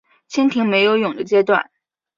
[0.31, 1.69] 蜻蜓没有蛹的阶段。